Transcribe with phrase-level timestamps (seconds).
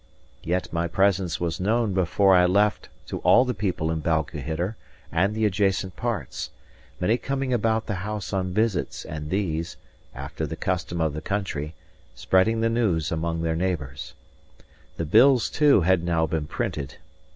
[0.41, 4.75] Yet my presence was known before I left to all the people in Balquhidder
[5.11, 6.49] and the adjacent parts;
[6.99, 9.77] many coming about the house on visits and these
[10.15, 11.75] (after the custom of the country)
[12.15, 14.15] spreading the news among their neighbours.
[14.97, 16.95] The bills, too, had now been printed.